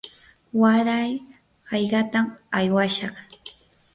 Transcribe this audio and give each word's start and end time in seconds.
waray 0.61 1.11
hallqatam 1.69 2.27
aywashaq. 2.57 3.15